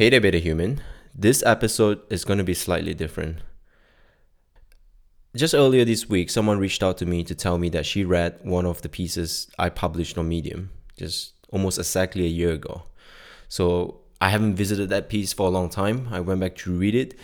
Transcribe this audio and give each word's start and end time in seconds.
Hey 0.00 0.08
there, 0.08 0.22
Beta 0.22 0.38
Human. 0.38 0.80
This 1.14 1.42
episode 1.44 2.00
is 2.08 2.24
going 2.24 2.38
to 2.38 2.42
be 2.42 2.54
slightly 2.54 2.94
different. 2.94 3.40
Just 5.36 5.52
earlier 5.52 5.84
this 5.84 6.08
week, 6.08 6.30
someone 6.30 6.58
reached 6.58 6.82
out 6.82 6.96
to 6.96 7.04
me 7.04 7.22
to 7.22 7.34
tell 7.34 7.58
me 7.58 7.68
that 7.68 7.84
she 7.84 8.02
read 8.02 8.38
one 8.42 8.64
of 8.64 8.80
the 8.80 8.88
pieces 8.88 9.50
I 9.58 9.68
published 9.68 10.16
on 10.16 10.26
Medium 10.26 10.70
just 10.96 11.34
almost 11.50 11.78
exactly 11.78 12.24
a 12.24 12.30
year 12.30 12.52
ago. 12.52 12.84
So 13.50 14.00
I 14.22 14.30
haven't 14.30 14.54
visited 14.54 14.88
that 14.88 15.10
piece 15.10 15.34
for 15.34 15.48
a 15.48 15.50
long 15.50 15.68
time. 15.68 16.08
I 16.10 16.20
went 16.20 16.40
back 16.40 16.56
to 16.60 16.72
read 16.72 16.94
it. 16.94 17.20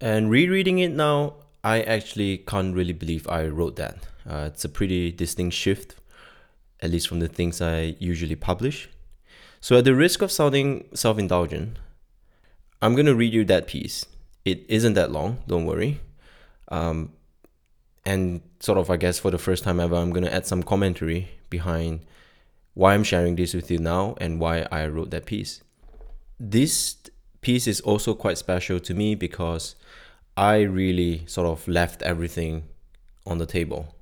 And 0.00 0.30
rereading 0.30 0.78
it 0.78 0.92
now, 0.92 1.34
I 1.62 1.82
actually 1.82 2.38
can't 2.38 2.74
really 2.74 2.94
believe 2.94 3.28
I 3.28 3.46
wrote 3.46 3.76
that. 3.76 3.96
Uh, 4.26 4.48
it's 4.50 4.64
a 4.64 4.70
pretty 4.70 5.12
distinct 5.12 5.54
shift, 5.54 5.96
at 6.80 6.90
least 6.90 7.08
from 7.08 7.20
the 7.20 7.28
things 7.28 7.60
I 7.60 7.94
usually 7.98 8.36
publish. 8.36 8.88
So, 9.60 9.78
at 9.78 9.84
the 9.84 9.94
risk 9.94 10.22
of 10.22 10.30
sounding 10.30 10.88
self 10.94 11.18
indulgent, 11.18 11.78
I'm 12.80 12.94
going 12.94 13.06
to 13.06 13.14
read 13.14 13.32
you 13.32 13.44
that 13.46 13.66
piece. 13.66 14.06
It 14.44 14.64
isn't 14.68 14.94
that 14.94 15.10
long, 15.10 15.38
don't 15.46 15.66
worry. 15.66 16.00
Um, 16.68 17.12
and 18.04 18.40
sort 18.60 18.78
of, 18.78 18.90
I 18.90 18.96
guess, 18.96 19.18
for 19.18 19.30
the 19.30 19.38
first 19.38 19.64
time 19.64 19.80
ever, 19.80 19.96
I'm 19.96 20.10
going 20.10 20.24
to 20.24 20.32
add 20.32 20.46
some 20.46 20.62
commentary 20.62 21.28
behind 21.50 22.06
why 22.74 22.94
I'm 22.94 23.04
sharing 23.04 23.36
this 23.36 23.54
with 23.54 23.70
you 23.70 23.78
now 23.78 24.16
and 24.20 24.40
why 24.40 24.66
I 24.70 24.86
wrote 24.86 25.10
that 25.10 25.26
piece. 25.26 25.62
This 26.38 26.96
piece 27.40 27.66
is 27.66 27.80
also 27.80 28.14
quite 28.14 28.38
special 28.38 28.78
to 28.80 28.94
me 28.94 29.14
because 29.14 29.74
I 30.36 30.60
really 30.60 31.26
sort 31.26 31.48
of 31.48 31.66
left 31.66 32.02
everything 32.02 32.68
on 33.26 33.38
the 33.38 33.46
table. 33.46 33.94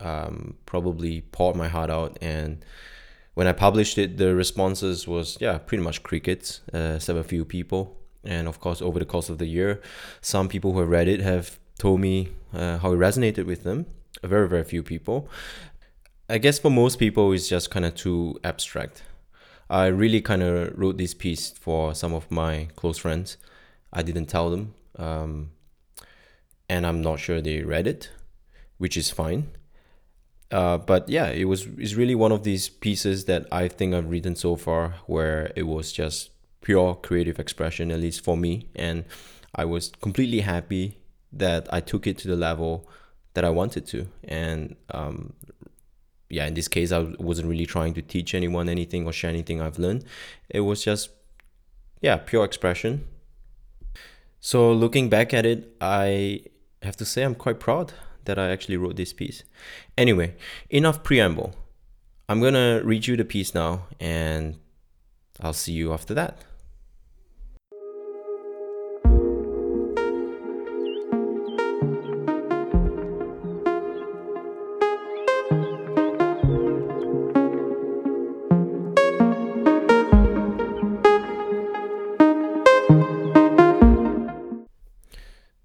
Um, 0.00 0.56
probably 0.66 1.20
poured 1.20 1.56
my 1.56 1.68
heart 1.68 1.90
out 1.90 2.18
and 2.20 2.64
when 3.34 3.46
I 3.46 3.52
published 3.52 3.98
it, 3.98 4.16
the 4.16 4.34
responses 4.34 5.06
was 5.06 5.36
yeah, 5.40 5.58
pretty 5.58 5.82
much 5.82 6.02
crickets, 6.02 6.60
uh, 6.72 6.98
a 7.06 7.22
few 7.24 7.44
people. 7.44 7.96
And 8.24 8.48
of 8.48 8.58
course, 8.58 8.80
over 8.80 8.98
the 8.98 9.04
course 9.04 9.28
of 9.28 9.38
the 9.38 9.46
year, 9.46 9.82
some 10.20 10.48
people 10.48 10.72
who 10.72 10.80
have 10.80 10.88
read 10.88 11.08
it 11.08 11.20
have 11.20 11.58
told 11.78 12.00
me 12.00 12.28
uh, 12.54 12.78
how 12.78 12.92
it 12.92 12.96
resonated 12.96 13.44
with 13.44 13.64
them. 13.64 13.86
Very 14.22 14.48
very 14.48 14.64
few 14.64 14.82
people. 14.82 15.28
I 16.28 16.38
guess 16.38 16.58
for 16.58 16.70
most 16.70 16.98
people, 16.98 17.32
it's 17.32 17.48
just 17.48 17.70
kind 17.70 17.84
of 17.84 17.94
too 17.94 18.38
abstract. 18.42 19.02
I 19.68 19.86
really 19.86 20.22
kind 20.22 20.42
of 20.42 20.78
wrote 20.78 20.96
this 20.96 21.12
piece 21.12 21.50
for 21.50 21.94
some 21.94 22.14
of 22.14 22.30
my 22.30 22.68
close 22.76 22.96
friends. 22.96 23.36
I 23.92 24.02
didn't 24.02 24.26
tell 24.26 24.50
them, 24.50 24.74
um, 24.98 25.50
and 26.68 26.86
I'm 26.86 27.02
not 27.02 27.20
sure 27.20 27.40
they 27.40 27.62
read 27.62 27.86
it, 27.86 28.10
which 28.78 28.96
is 28.96 29.10
fine. 29.10 29.48
Uh, 30.50 30.78
but 30.78 31.08
yeah, 31.08 31.28
it 31.28 31.44
was 31.44 31.66
it's 31.78 31.94
really 31.94 32.14
one 32.14 32.32
of 32.32 32.44
these 32.44 32.68
pieces 32.68 33.24
that 33.24 33.46
I 33.50 33.68
think 33.68 33.94
I've 33.94 34.08
written 34.08 34.36
so 34.36 34.56
far 34.56 34.96
where 35.06 35.52
it 35.56 35.64
was 35.64 35.92
just 35.92 36.30
pure 36.60 36.94
creative 36.94 37.38
expression, 37.38 37.90
at 37.90 38.00
least 38.00 38.22
for 38.22 38.36
me, 38.36 38.68
and 38.74 39.04
I 39.54 39.64
was 39.64 39.92
completely 40.00 40.40
happy 40.40 40.98
that 41.32 41.72
I 41.72 41.80
took 41.80 42.06
it 42.06 42.18
to 42.18 42.28
the 42.28 42.36
level 42.36 42.88
that 43.34 43.44
I 43.44 43.50
wanted 43.50 43.86
to. 43.88 44.06
And 44.24 44.76
um, 44.90 45.32
yeah, 46.30 46.46
in 46.46 46.54
this 46.54 46.68
case, 46.68 46.92
I 46.92 47.00
wasn't 47.18 47.48
really 47.48 47.66
trying 47.66 47.94
to 47.94 48.02
teach 48.02 48.34
anyone 48.34 48.68
anything 48.68 49.06
or 49.06 49.12
share 49.12 49.30
anything 49.30 49.60
I've 49.60 49.78
learned. 49.78 50.04
It 50.48 50.60
was 50.60 50.84
just 50.84 51.10
yeah, 52.00 52.16
pure 52.18 52.44
expression. 52.44 53.06
So 54.40 54.72
looking 54.72 55.08
back 55.08 55.32
at 55.32 55.46
it, 55.46 55.74
I 55.80 56.42
have 56.82 56.96
to 56.98 57.04
say 57.06 57.22
I'm 57.22 57.34
quite 57.34 57.58
proud 57.58 57.94
that 58.24 58.38
I 58.38 58.50
actually 58.50 58.76
wrote 58.76 58.96
this 58.96 59.12
piece. 59.12 59.44
Anyway, 59.96 60.36
enough 60.70 61.02
preamble. 61.02 61.54
I'm 62.28 62.40
gonna 62.40 62.80
read 62.84 63.06
you 63.06 63.16
the 63.16 63.24
piece 63.24 63.54
now, 63.54 63.86
and 64.00 64.58
I'll 65.40 65.52
see 65.52 65.72
you 65.72 65.92
after 65.92 66.14
that. 66.14 66.38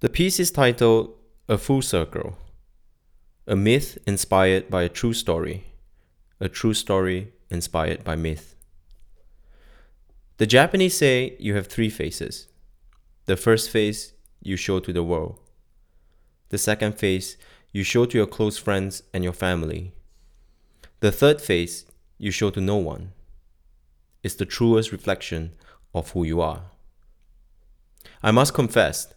The 0.01 0.07
piece 0.07 0.39
is 0.39 0.49
titled 0.49 1.13
A 1.49 1.57
Full 1.57 1.81
Circle 1.81 2.37
a 3.49 3.55
myth 3.55 3.97
inspired 4.05 4.69
by 4.69 4.83
a 4.83 4.89
true 4.89 5.11
story, 5.11 5.63
a 6.39 6.47
true 6.47 6.75
story 6.75 7.33
inspired 7.49 8.03
by 8.03 8.15
myth. 8.15 8.53
The 10.37 10.45
Japanese 10.45 10.95
say 10.95 11.35
you 11.39 11.55
have 11.55 11.65
three 11.65 11.89
faces. 11.89 12.45
The 13.25 13.35
first 13.35 13.71
face 13.71 14.13
you 14.39 14.55
show 14.55 14.79
to 14.79 14.93
the 14.93 15.01
world. 15.01 15.39
The 16.49 16.59
second 16.59 16.99
face 16.99 17.37
you 17.71 17.83
show 17.83 18.05
to 18.05 18.19
your 18.19 18.27
close 18.27 18.59
friends 18.59 19.01
and 19.15 19.23
your 19.23 19.33
family. 19.33 19.93
The 20.99 21.11
third 21.11 21.41
face 21.41 21.85
you 22.19 22.29
show 22.29 22.51
to 22.51 22.61
no 22.61 22.75
one. 22.75 23.13
It's 24.21 24.35
the 24.35 24.45
truest 24.45 24.91
reflection 24.91 25.53
of 25.95 26.11
who 26.11 26.23
you 26.23 26.39
are. 26.39 26.65
I 28.21 28.29
must 28.29 28.53
confess, 28.53 29.11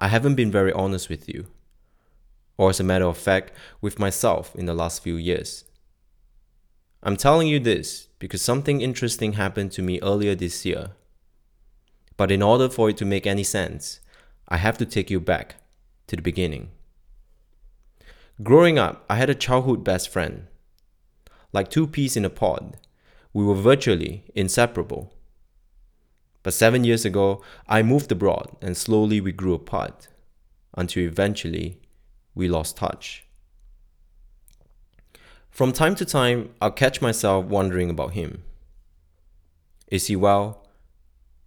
I 0.00 0.08
haven't 0.08 0.34
been 0.34 0.50
very 0.50 0.72
honest 0.72 1.08
with 1.08 1.28
you 1.28 1.46
or 2.62 2.70
as 2.70 2.78
a 2.78 2.84
matter 2.84 3.06
of 3.06 3.18
fact, 3.18 3.50
with 3.80 3.98
myself 3.98 4.54
in 4.54 4.66
the 4.66 4.72
last 4.72 5.02
few 5.02 5.16
years. 5.16 5.64
I'm 7.02 7.16
telling 7.16 7.48
you 7.48 7.58
this 7.58 8.06
because 8.20 8.40
something 8.40 8.80
interesting 8.80 9.32
happened 9.32 9.72
to 9.72 9.82
me 9.82 9.98
earlier 10.00 10.36
this 10.36 10.64
year. 10.64 10.92
But 12.16 12.30
in 12.30 12.40
order 12.40 12.68
for 12.68 12.88
it 12.88 12.96
to 12.98 13.04
make 13.04 13.26
any 13.26 13.42
sense, 13.42 13.98
I 14.46 14.58
have 14.58 14.78
to 14.78 14.86
take 14.86 15.10
you 15.10 15.18
back 15.18 15.56
to 16.06 16.14
the 16.14 16.22
beginning. 16.22 16.70
Growing 18.44 18.78
up, 18.78 19.04
I 19.10 19.16
had 19.16 19.28
a 19.28 19.34
childhood 19.34 19.82
best 19.82 20.08
friend. 20.08 20.46
Like 21.52 21.68
two 21.68 21.88
peas 21.88 22.16
in 22.16 22.24
a 22.24 22.30
pod, 22.30 22.76
we 23.32 23.42
were 23.42 23.56
virtually 23.56 24.22
inseparable. 24.36 25.12
But 26.44 26.54
seven 26.54 26.84
years 26.84 27.04
ago, 27.04 27.42
I 27.66 27.82
moved 27.82 28.12
abroad 28.12 28.56
and 28.62 28.76
slowly 28.76 29.20
we 29.20 29.32
grew 29.32 29.54
apart 29.54 30.06
until 30.76 31.02
eventually 31.02 31.82
we 32.34 32.48
lost 32.48 32.76
touch. 32.76 33.24
From 35.50 35.72
time 35.72 35.94
to 35.96 36.04
time, 36.04 36.50
I'll 36.60 36.70
catch 36.70 37.02
myself 37.02 37.44
wondering 37.44 37.90
about 37.90 38.14
him. 38.14 38.42
Is 39.88 40.06
he 40.06 40.16
well? 40.16 40.66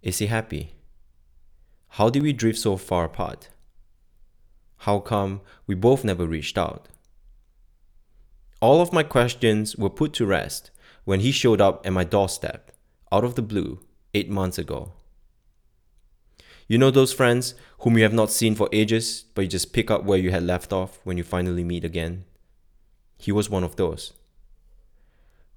Is 0.02 0.18
he 0.18 0.26
happy? 0.26 0.74
How 1.88 2.10
did 2.10 2.22
we 2.22 2.32
drift 2.32 2.58
so 2.58 2.76
far 2.76 3.04
apart? 3.04 3.48
How 4.78 5.00
come 5.00 5.40
we 5.66 5.74
both 5.74 6.04
never 6.04 6.26
reached 6.26 6.56
out? 6.56 6.88
All 8.60 8.80
of 8.80 8.92
my 8.92 9.02
questions 9.02 9.76
were 9.76 9.90
put 9.90 10.12
to 10.14 10.26
rest 10.26 10.70
when 11.04 11.20
he 11.20 11.32
showed 11.32 11.60
up 11.60 11.84
at 11.86 11.92
my 11.92 12.04
doorstep, 12.04 12.70
out 13.10 13.24
of 13.24 13.34
the 13.34 13.42
blue, 13.42 13.80
eight 14.14 14.30
months 14.30 14.58
ago. 14.58 14.92
You 16.68 16.78
know 16.78 16.90
those 16.90 17.12
friends 17.12 17.54
whom 17.80 17.96
you 17.96 18.02
have 18.02 18.12
not 18.12 18.30
seen 18.30 18.54
for 18.56 18.68
ages, 18.72 19.24
but 19.34 19.42
you 19.42 19.48
just 19.48 19.72
pick 19.72 19.90
up 19.90 20.04
where 20.04 20.18
you 20.18 20.32
had 20.32 20.42
left 20.42 20.72
off 20.72 20.98
when 21.04 21.16
you 21.16 21.22
finally 21.22 21.62
meet 21.62 21.84
again? 21.84 22.24
He 23.18 23.30
was 23.30 23.48
one 23.48 23.62
of 23.62 23.76
those. 23.76 24.12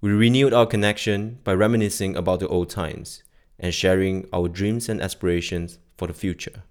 We 0.01 0.11
renewed 0.11 0.53
our 0.53 0.65
connection 0.65 1.39
by 1.43 1.53
reminiscing 1.53 2.15
about 2.15 2.39
the 2.39 2.47
old 2.47 2.69
times 2.69 3.23
and 3.59 3.73
sharing 3.73 4.29
our 4.31 4.47
dreams 4.47 4.87
and 4.87 5.01
aspirations 5.01 5.79
for 5.97 6.07
the 6.07 6.13
future. 6.13 6.63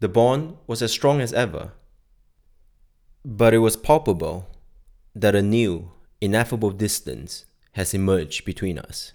The 0.00 0.08
bond 0.08 0.56
was 0.66 0.82
as 0.82 0.90
strong 0.90 1.20
as 1.20 1.32
ever, 1.32 1.72
but 3.24 3.52
it 3.52 3.58
was 3.58 3.76
palpable 3.76 4.48
that 5.14 5.34
a 5.34 5.42
new, 5.42 5.92
ineffable 6.20 6.70
distance 6.70 7.44
has 7.72 7.94
emerged 7.94 8.44
between 8.44 8.78
us. 8.78 9.12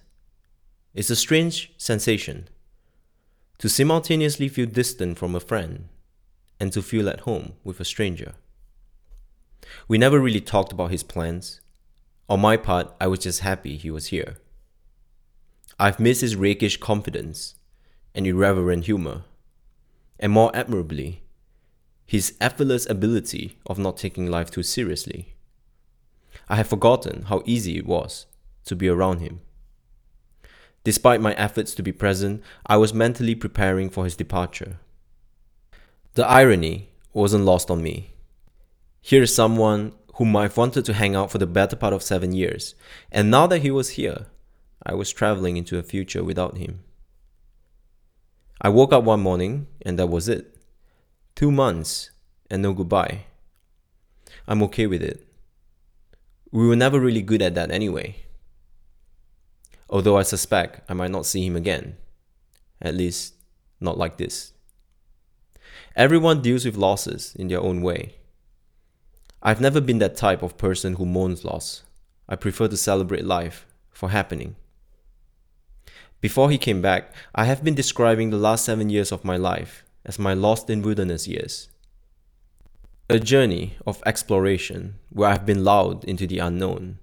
It's 0.93 1.09
a 1.09 1.15
strange 1.15 1.73
sensation 1.77 2.47
to 3.63 3.69
simultaneously 3.69 4.49
feel 4.49 4.65
distant 4.65 5.17
from 5.17 5.33
a 5.33 5.39
friend 5.39 5.87
and 6.59 6.73
to 6.73 6.81
feel 6.81 7.07
at 7.07 7.21
home 7.21 7.53
with 7.63 7.79
a 7.79 7.85
stranger. 7.85 8.33
We 9.87 9.97
never 9.97 10.19
really 10.19 10.41
talked 10.41 10.73
about 10.73 10.91
his 10.91 11.01
plans. 11.01 11.61
On 12.27 12.41
my 12.41 12.57
part, 12.57 12.93
I 12.99 13.07
was 13.07 13.19
just 13.19 13.39
happy 13.39 13.77
he 13.77 13.89
was 13.89 14.07
here. 14.07 14.35
I've 15.79 15.97
missed 15.97 16.19
his 16.19 16.35
rakish 16.35 16.75
confidence 16.75 17.55
and 18.13 18.27
irreverent 18.27 18.83
humor, 18.83 19.23
and 20.19 20.33
more 20.33 20.53
admirably, 20.53 21.23
his 22.05 22.35
effortless 22.41 22.85
ability 22.89 23.59
of 23.65 23.79
not 23.79 23.95
taking 23.95 24.29
life 24.29 24.51
too 24.51 24.63
seriously. 24.63 25.35
I 26.49 26.57
have 26.57 26.67
forgotten 26.67 27.21
how 27.29 27.43
easy 27.45 27.77
it 27.77 27.85
was 27.85 28.25
to 28.65 28.75
be 28.75 28.89
around 28.89 29.19
him. 29.19 29.39
Despite 30.83 31.21
my 31.21 31.33
efforts 31.33 31.73
to 31.75 31.83
be 31.83 31.91
present, 31.91 32.43
I 32.65 32.77
was 32.77 32.93
mentally 32.93 33.35
preparing 33.35 33.89
for 33.89 34.03
his 34.03 34.15
departure. 34.15 34.77
The 36.15 36.27
irony 36.27 36.89
wasn't 37.13 37.45
lost 37.45 37.71
on 37.71 37.81
me. 37.81 38.13
Here 39.01 39.23
is 39.23 39.33
someone 39.33 39.93
whom 40.15 40.35
I've 40.35 40.57
wanted 40.57 40.85
to 40.85 40.93
hang 40.93 41.15
out 41.15 41.31
for 41.31 41.37
the 41.37 41.47
better 41.47 41.75
part 41.75 41.93
of 41.93 42.03
seven 42.03 42.33
years, 42.33 42.75
and 43.11 43.31
now 43.31 43.47
that 43.47 43.61
he 43.61 43.71
was 43.71 43.91
here, 43.91 44.27
I 44.85 44.93
was 44.93 45.11
traveling 45.11 45.57
into 45.57 45.77
a 45.77 45.83
future 45.83 46.23
without 46.23 46.57
him. 46.57 46.81
I 48.61 48.69
woke 48.69 48.93
up 48.93 49.03
one 49.03 49.21
morning 49.21 49.67
and 49.81 49.99
that 49.99 50.07
was 50.07 50.29
it. 50.29 50.55
Two 51.35 51.51
months 51.51 52.11
and 52.49 52.61
no 52.61 52.73
goodbye. 52.73 53.25
I'm 54.47 54.63
okay 54.63 54.87
with 54.87 55.01
it. 55.01 55.27
We 56.51 56.67
were 56.67 56.75
never 56.75 56.99
really 56.99 57.21
good 57.21 57.41
at 57.41 57.55
that 57.55 57.71
anyway. 57.71 58.22
Although 59.89 60.17
I 60.17 60.23
suspect 60.23 60.81
I 60.89 60.93
might 60.93 61.11
not 61.11 61.25
see 61.25 61.45
him 61.45 61.55
again. 61.55 61.97
At 62.81 62.95
least, 62.95 63.35
not 63.79 63.97
like 63.97 64.17
this. 64.17 64.53
Everyone 65.95 66.41
deals 66.41 66.65
with 66.65 66.75
losses 66.75 67.35
in 67.35 67.47
their 67.47 67.61
own 67.61 67.81
way. 67.81 68.15
I've 69.41 69.61
never 69.61 69.81
been 69.81 69.99
that 69.99 70.15
type 70.15 70.41
of 70.41 70.57
person 70.57 70.95
who 70.95 71.05
mourns 71.05 71.43
loss. 71.43 71.83
I 72.27 72.35
prefer 72.35 72.67
to 72.69 72.77
celebrate 72.77 73.25
life 73.25 73.65
for 73.91 74.09
happening. 74.09 74.55
Before 76.21 76.49
he 76.49 76.57
came 76.57 76.81
back, 76.81 77.13
I 77.35 77.45
have 77.45 77.63
been 77.63 77.75
describing 77.75 78.29
the 78.29 78.37
last 78.37 78.63
seven 78.63 78.89
years 78.89 79.11
of 79.11 79.25
my 79.25 79.35
life 79.35 79.83
as 80.05 80.17
my 80.17 80.33
lost 80.33 80.69
in 80.69 80.81
wilderness 80.81 81.27
years. 81.27 81.67
A 83.09 83.19
journey 83.19 83.75
of 83.85 84.01
exploration 84.05 84.95
where 85.09 85.29
I've 85.29 85.45
been 85.45 85.65
lulled 85.65 86.05
into 86.05 86.25
the 86.25 86.39
unknown 86.39 86.99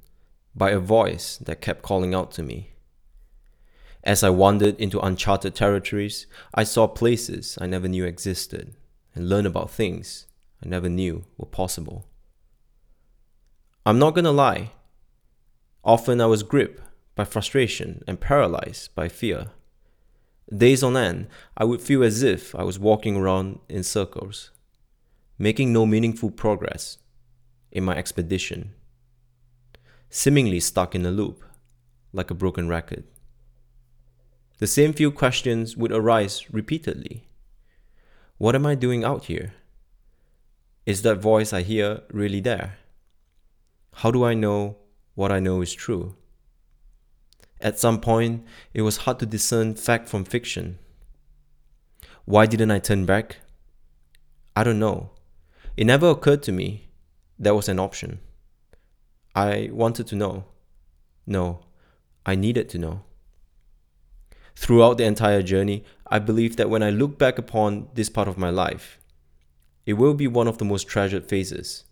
by 0.54 0.70
a 0.70 0.78
voice 0.78 1.38
that 1.38 1.60
kept 1.60 1.82
calling 1.82 2.14
out 2.14 2.30
to 2.32 2.42
me. 2.42 2.72
As 4.02 4.22
I 4.22 4.30
wandered 4.30 4.80
into 4.80 5.00
uncharted 5.00 5.54
territories, 5.54 6.26
I 6.54 6.64
saw 6.64 6.88
places 6.88 7.58
I 7.60 7.66
never 7.66 7.88
knew 7.88 8.04
existed 8.04 8.74
and 9.14 9.28
learned 9.28 9.46
about 9.46 9.70
things 9.70 10.26
I 10.64 10.68
never 10.68 10.88
knew 10.88 11.24
were 11.36 11.46
possible. 11.46 12.06
I'm 13.84 13.98
not 13.98 14.14
gonna 14.14 14.32
lie, 14.32 14.72
often 15.84 16.20
I 16.20 16.26
was 16.26 16.42
gripped 16.42 16.82
by 17.14 17.24
frustration 17.24 18.02
and 18.06 18.20
paralyzed 18.20 18.94
by 18.94 19.08
fear. 19.08 19.48
Days 20.54 20.82
on 20.82 20.96
end, 20.96 21.28
I 21.56 21.64
would 21.64 21.80
feel 21.80 22.02
as 22.02 22.22
if 22.22 22.54
I 22.54 22.62
was 22.64 22.78
walking 22.78 23.16
around 23.16 23.60
in 23.68 23.82
circles, 23.82 24.50
making 25.38 25.72
no 25.72 25.86
meaningful 25.86 26.30
progress 26.30 26.98
in 27.70 27.84
my 27.84 27.96
expedition, 27.96 28.74
seemingly 30.10 30.60
stuck 30.60 30.94
in 30.94 31.06
a 31.06 31.10
loop 31.10 31.44
like 32.12 32.30
a 32.30 32.34
broken 32.34 32.68
record. 32.68 33.04
The 34.58 34.66
same 34.66 34.92
few 34.92 35.10
questions 35.10 35.76
would 35.76 35.92
arise 35.92 36.52
repeatedly. 36.52 37.28
What 38.36 38.54
am 38.54 38.66
I 38.66 38.74
doing 38.74 39.04
out 39.04 39.26
here? 39.26 39.54
Is 40.84 41.02
that 41.02 41.22
voice 41.22 41.52
I 41.52 41.62
hear 41.62 42.02
really 42.10 42.40
there? 42.40 42.78
How 43.94 44.10
do 44.10 44.24
I 44.24 44.34
know 44.34 44.76
what 45.14 45.30
I 45.30 45.38
know 45.38 45.62
is 45.62 45.72
true? 45.72 46.16
At 47.60 47.78
some 47.78 48.00
point, 48.00 48.44
it 48.74 48.82
was 48.82 48.98
hard 48.98 49.18
to 49.20 49.26
discern 49.26 49.74
fact 49.74 50.08
from 50.08 50.24
fiction. 50.24 50.78
Why 52.24 52.46
didn't 52.46 52.70
I 52.70 52.78
turn 52.78 53.06
back? 53.06 53.36
I 54.56 54.64
don't 54.64 54.78
know. 54.78 55.10
It 55.76 55.84
never 55.84 56.08
occurred 56.08 56.42
to 56.44 56.52
me 56.52 56.88
that 57.38 57.54
was 57.54 57.68
an 57.68 57.78
option. 57.78 58.20
I 59.34 59.70
wanted 59.72 60.06
to 60.08 60.16
know. 60.16 60.44
No, 61.26 61.60
I 62.26 62.34
needed 62.34 62.68
to 62.70 62.78
know. 62.78 63.02
Throughout 64.56 64.98
the 64.98 65.04
entire 65.04 65.42
journey, 65.42 65.84
I 66.06 66.18
believe 66.18 66.56
that 66.56 66.70
when 66.70 66.82
I 66.82 66.90
look 66.90 67.18
back 67.18 67.38
upon 67.38 67.88
this 67.94 68.08
part 68.08 68.28
of 68.28 68.36
my 68.36 68.50
life, 68.50 68.98
it 69.86 69.94
will 69.94 70.14
be 70.14 70.26
one 70.26 70.48
of 70.48 70.58
the 70.58 70.64
most 70.64 70.88
treasured 70.88 71.26
phases. 71.28 71.84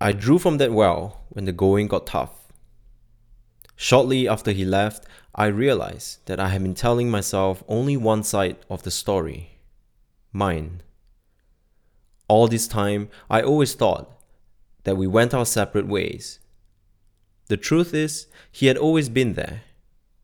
I 0.00 0.12
drew 0.12 0.38
from 0.38 0.58
that 0.58 0.72
well 0.72 1.22
when 1.30 1.44
the 1.46 1.52
going 1.52 1.88
got 1.88 2.06
tough 2.06 2.44
Shortly 3.76 4.28
after 4.28 4.52
he 4.52 4.64
left, 4.64 5.04
I 5.34 5.46
realized 5.46 6.24
that 6.26 6.38
I 6.38 6.48
had 6.48 6.62
been 6.62 6.74
telling 6.74 7.10
myself 7.10 7.64
only 7.66 7.96
one 7.96 8.22
side 8.22 8.56
of 8.70 8.82
the 8.82 8.90
story 8.90 9.58
mine. 10.32 10.82
All 12.26 12.48
this 12.48 12.66
time, 12.66 13.08
I 13.30 13.42
always 13.42 13.74
thought 13.74 14.13
that 14.84 14.96
we 14.96 15.06
went 15.06 15.34
our 15.34 15.46
separate 15.46 15.86
ways. 15.86 16.38
The 17.48 17.56
truth 17.56 17.92
is, 17.92 18.26
he 18.50 18.66
had 18.66 18.78
always 18.78 19.08
been 19.08 19.34
there, 19.34 19.62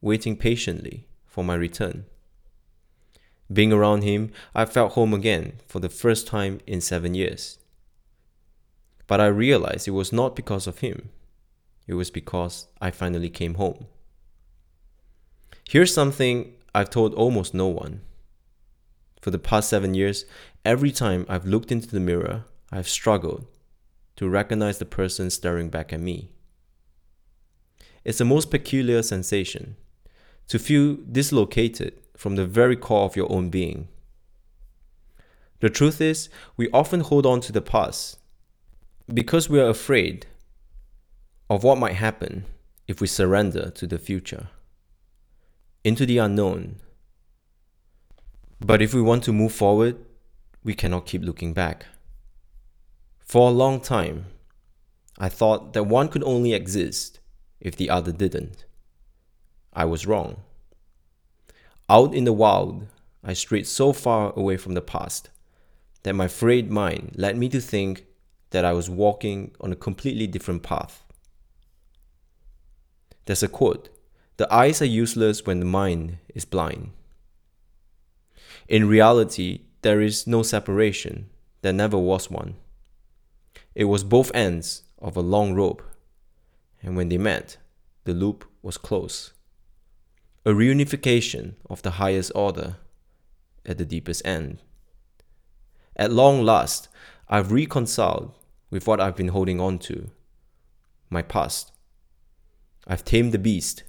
waiting 0.00 0.36
patiently 0.36 1.06
for 1.26 1.44
my 1.44 1.54
return. 1.54 2.06
Being 3.52 3.72
around 3.72 4.02
him, 4.02 4.30
I 4.54 4.64
felt 4.64 4.92
home 4.92 5.12
again 5.12 5.54
for 5.66 5.80
the 5.80 5.88
first 5.88 6.26
time 6.26 6.60
in 6.66 6.80
seven 6.80 7.14
years. 7.14 7.58
But 9.06 9.20
I 9.20 9.26
realized 9.26 9.88
it 9.88 9.90
was 9.90 10.12
not 10.12 10.36
because 10.36 10.66
of 10.66 10.78
him 10.78 11.10
it 11.90 11.94
was 11.94 12.08
because 12.08 12.68
I 12.80 12.92
finally 12.92 13.28
came 13.28 13.54
home. 13.54 13.86
Here's 15.68 15.92
something 15.92 16.52
I've 16.72 16.88
told 16.88 17.14
almost 17.14 17.52
no 17.52 17.66
one. 17.66 18.02
For 19.20 19.32
the 19.32 19.40
past 19.40 19.68
seven 19.68 19.94
years, 19.94 20.24
every 20.64 20.92
time 20.92 21.26
I've 21.28 21.46
looked 21.46 21.72
into 21.72 21.88
the 21.88 21.98
mirror, 21.98 22.44
I've 22.70 22.88
struggled 22.88 23.48
to 24.20 24.28
recognize 24.28 24.76
the 24.76 24.84
person 24.84 25.30
staring 25.30 25.70
back 25.70 25.94
at 25.94 25.98
me. 25.98 26.28
It's 28.04 28.18
the 28.18 28.24
most 28.26 28.50
peculiar 28.50 29.02
sensation 29.02 29.76
to 30.48 30.58
feel 30.58 30.96
dislocated 31.10 31.94
from 32.18 32.36
the 32.36 32.44
very 32.44 32.76
core 32.76 33.06
of 33.06 33.16
your 33.16 33.32
own 33.32 33.48
being. 33.48 33.88
The 35.60 35.70
truth 35.70 36.02
is, 36.02 36.28
we 36.58 36.68
often 36.70 37.00
hold 37.00 37.24
on 37.24 37.40
to 37.40 37.50
the 37.50 37.62
past 37.62 38.18
because 39.08 39.48
we 39.48 39.58
are 39.58 39.70
afraid 39.70 40.26
of 41.48 41.64
what 41.64 41.78
might 41.78 41.94
happen 41.94 42.44
if 42.86 43.00
we 43.00 43.06
surrender 43.06 43.70
to 43.70 43.86
the 43.86 43.98
future, 43.98 44.48
into 45.82 46.04
the 46.04 46.18
unknown. 46.18 46.76
But 48.60 48.82
if 48.82 48.92
we 48.92 49.00
want 49.00 49.24
to 49.24 49.32
move 49.32 49.52
forward, 49.52 49.96
we 50.62 50.74
cannot 50.74 51.06
keep 51.06 51.22
looking 51.22 51.54
back. 51.54 51.86
For 53.30 53.48
a 53.48 53.52
long 53.52 53.80
time, 53.80 54.24
I 55.16 55.28
thought 55.28 55.72
that 55.74 55.84
one 55.84 56.08
could 56.08 56.24
only 56.24 56.52
exist 56.52 57.20
if 57.60 57.76
the 57.76 57.88
other 57.88 58.10
didn't. 58.10 58.64
I 59.72 59.84
was 59.84 60.04
wrong. 60.04 60.38
Out 61.88 62.12
in 62.12 62.24
the 62.24 62.32
wild, 62.32 62.88
I 63.22 63.34
strayed 63.34 63.68
so 63.68 63.92
far 63.92 64.32
away 64.34 64.56
from 64.56 64.74
the 64.74 64.80
past 64.80 65.30
that 66.02 66.16
my 66.16 66.26
frayed 66.26 66.72
mind 66.72 67.12
led 67.14 67.36
me 67.36 67.48
to 67.50 67.60
think 67.60 68.04
that 68.50 68.64
I 68.64 68.72
was 68.72 68.90
walking 68.90 69.54
on 69.60 69.70
a 69.70 69.76
completely 69.76 70.26
different 70.26 70.64
path. 70.64 71.04
There's 73.26 73.44
a 73.44 73.48
quote 73.48 73.90
The 74.38 74.52
eyes 74.52 74.82
are 74.82 74.96
useless 75.04 75.46
when 75.46 75.60
the 75.60 75.66
mind 75.66 76.18
is 76.34 76.44
blind. 76.44 76.90
In 78.66 78.88
reality, 78.88 79.60
there 79.82 80.00
is 80.00 80.26
no 80.26 80.42
separation. 80.42 81.30
There 81.62 81.72
never 81.72 81.96
was 81.96 82.28
one. 82.28 82.56
It 83.74 83.84
was 83.84 84.04
both 84.04 84.34
ends 84.34 84.82
of 84.98 85.16
a 85.16 85.20
long 85.20 85.54
rope, 85.54 85.82
and 86.82 86.96
when 86.96 87.08
they 87.08 87.18
met, 87.18 87.56
the 88.04 88.14
loop 88.14 88.44
was 88.62 88.76
close. 88.76 89.32
A 90.44 90.50
reunification 90.50 91.54
of 91.68 91.82
the 91.82 91.92
highest 91.92 92.32
order 92.34 92.76
at 93.64 93.78
the 93.78 93.84
deepest 93.84 94.26
end. 94.26 94.62
At 95.96 96.12
long 96.12 96.42
last, 96.42 96.88
I've 97.28 97.52
reconciled 97.52 98.32
with 98.70 98.86
what 98.86 99.00
I've 99.00 99.16
been 99.16 99.28
holding 99.28 99.60
on 99.60 99.78
to 99.80 100.10
my 101.10 101.22
past. 101.22 101.72
I've 102.86 103.04
tamed 103.04 103.32
the 103.32 103.38
beast. 103.38 103.82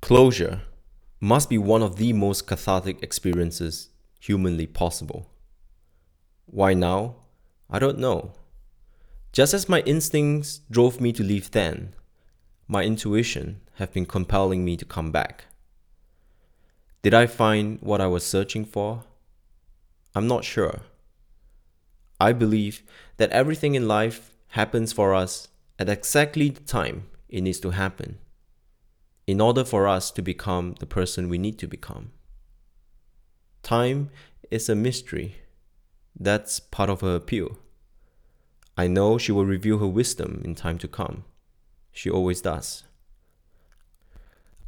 Closure 0.00 0.62
must 1.20 1.50
be 1.50 1.58
one 1.58 1.82
of 1.82 1.96
the 1.96 2.12
most 2.12 2.46
cathartic 2.46 3.02
experiences 3.02 3.88
humanly 4.20 4.66
possible. 4.66 5.30
Why 6.46 6.74
now? 6.74 7.16
I 7.68 7.78
don't 7.78 7.98
know. 7.98 8.32
Just 9.36 9.52
as 9.52 9.68
my 9.68 9.80
instincts 9.80 10.60
drove 10.70 10.98
me 10.98 11.12
to 11.12 11.22
leave 11.22 11.50
then, 11.50 11.92
my 12.66 12.84
intuition 12.84 13.60
have 13.74 13.92
been 13.92 14.06
compelling 14.06 14.64
me 14.64 14.78
to 14.78 14.86
come 14.86 15.12
back. 15.12 15.44
Did 17.02 17.12
I 17.12 17.26
find 17.26 17.78
what 17.82 18.00
I 18.00 18.06
was 18.06 18.24
searching 18.24 18.64
for? 18.64 19.04
I'm 20.14 20.26
not 20.26 20.42
sure. 20.42 20.80
I 22.18 22.32
believe 22.32 22.82
that 23.18 23.28
everything 23.28 23.74
in 23.74 23.86
life 23.86 24.32
happens 24.52 24.94
for 24.94 25.14
us 25.14 25.48
at 25.78 25.90
exactly 25.90 26.48
the 26.48 26.62
time 26.62 27.06
it 27.28 27.42
needs 27.42 27.60
to 27.60 27.72
happen 27.72 28.16
in 29.26 29.42
order 29.42 29.66
for 29.66 29.86
us 29.86 30.10
to 30.12 30.22
become 30.22 30.76
the 30.80 30.86
person 30.86 31.28
we 31.28 31.36
need 31.36 31.58
to 31.58 31.66
become. 31.66 32.12
Time 33.62 34.08
is 34.50 34.70
a 34.70 34.74
mystery. 34.74 35.36
That's 36.18 36.58
part 36.58 36.88
of 36.88 37.02
her 37.02 37.16
appeal. 37.16 37.58
I 38.76 38.86
know 38.86 39.18
she 39.18 39.32
will 39.32 39.46
reveal 39.46 39.78
her 39.78 39.86
wisdom 39.86 40.42
in 40.44 40.54
time 40.54 40.78
to 40.78 40.88
come. 40.88 41.24
She 41.92 42.10
always 42.10 42.42
does. 42.42 42.84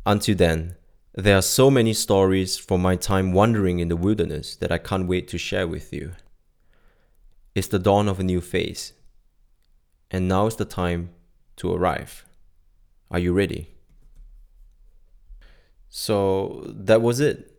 Until 0.07 0.35
then, 0.35 0.77
there 1.15 1.37
are 1.37 1.43
so 1.43 1.71
many 1.71 1.93
stories 1.93 2.57
from 2.57 2.81
my 2.81 2.97
time 2.97 3.33
wandering 3.33 3.81
in 3.81 3.89
the 3.89 3.97
wilderness 3.97 4.57
that 4.57 4.73
I 4.73 4.79
can't 4.79 5.09
wait 5.09 5.29
to 5.29 5.39
share 5.39 5.67
with 5.69 5.93
you. 5.93 6.13
It's 7.55 7.69
the 7.69 7.79
dawn 7.79 8.09
of 8.09 8.21
a 8.21 8.25
new 8.25 8.41
phase, 8.41 8.93
and 10.11 10.29
now 10.29 10.47
is 10.47 10.57
the 10.57 10.65
time 10.65 11.11
to 11.57 11.73
arrive. 11.75 12.25
Are 13.11 13.19
you 13.19 13.33
ready? 13.33 13.75
So 15.89 16.65
that 16.69 17.03
was 17.03 17.21
it. 17.21 17.53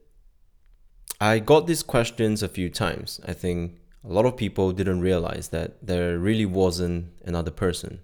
I 1.20 1.40
got 1.40 1.68
these 1.68 1.84
questions 1.84 2.42
a 2.42 2.48
few 2.48 2.70
times. 2.70 3.20
I 3.28 3.34
think 3.34 3.80
a 4.04 4.12
lot 4.12 4.26
of 4.26 4.38
people 4.38 4.72
didn't 4.72 5.02
realize 5.02 5.50
that 5.50 5.86
there 5.86 6.18
really 6.18 6.46
wasn't 6.46 7.12
another 7.26 7.52
person. 7.52 8.00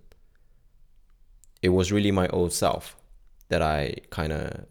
It 1.61 1.69
was 1.69 1.91
really 1.91 2.11
my 2.11 2.27
old 2.27 2.53
self 2.53 2.95
that 3.49 3.61
I 3.61 3.95
kind 4.09 4.33
of 4.33 4.65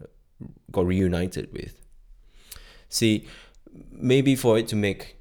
got 0.71 0.85
reunited 0.85 1.51
with. 1.51 1.81
See, 2.89 3.27
maybe 3.91 4.35
for 4.35 4.57
it 4.57 4.67
to 4.69 4.75
make 4.75 5.17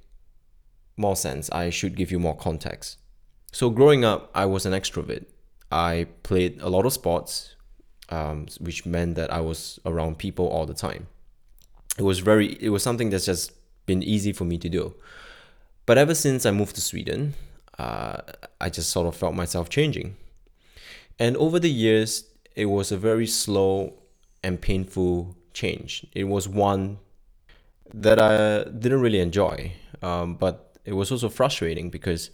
more 0.97 1.17
sense, 1.17 1.51
I 1.51 1.71
should 1.71 1.97
give 1.97 2.11
you 2.11 2.19
more 2.19 2.37
context. 2.37 2.99
So, 3.53 3.71
growing 3.71 4.05
up, 4.05 4.31
I 4.35 4.47
was 4.47 4.67
an 4.67 4.73
extrovert. 4.73 5.27
I 5.71 6.07
played 6.23 6.61
a 6.61 6.69
lot 6.69 6.87
of 6.87 6.93
sports, 6.93 7.55
um, 8.09 8.47
which 8.61 8.85
meant 8.85 9.15
that 9.17 9.33
I 9.33 9.41
was 9.41 9.79
around 9.87 10.19
people 10.19 10.47
all 10.47 10.67
the 10.67 10.75
time. 10.75 11.07
It 11.99 12.03
was 12.03 12.19
very, 12.19 12.57
it 12.61 12.71
was 12.71 12.83
something 12.83 13.11
that's 13.11 13.27
just 13.27 13.53
been 13.87 14.03
easy 14.03 14.33
for 14.33 14.45
me 14.45 14.59
to 14.59 14.69
do. 14.69 14.95
But 15.87 15.99
ever 15.99 16.15
since 16.15 16.47
I 16.47 16.51
moved 16.51 16.75
to 16.77 16.81
Sweden, 16.81 17.35
uh, 17.79 18.19
I 18.61 18.71
just 18.71 18.91
sort 18.91 19.07
of 19.07 19.17
felt 19.17 19.35
myself 19.35 19.69
changing. 19.69 20.17
And 21.19 21.37
over 21.37 21.59
the 21.59 21.71
years, 21.71 22.25
it 22.55 22.67
was 22.67 22.91
a 22.91 22.97
very 22.97 23.27
slow 23.27 23.95
and 24.43 24.61
painful 24.61 25.37
change. 25.53 26.07
It 26.13 26.25
was 26.25 26.49
one 26.49 26.99
that 27.93 28.19
I 28.19 28.65
didn't 28.65 29.01
really 29.01 29.21
enjoy, 29.21 29.73
um, 30.03 30.35
but 30.35 30.77
it 30.85 30.93
was 30.95 31.13
also 31.13 31.29
frustrating 31.29 31.91
because 31.91 32.31